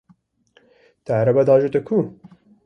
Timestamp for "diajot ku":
1.51-2.01